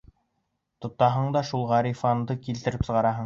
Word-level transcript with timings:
Тотаһың 0.85 1.29
да 1.37 1.45
шул 1.51 1.67
Ғирфанды 1.73 2.39
килтереп 2.47 2.89
сығараһың! 2.91 3.19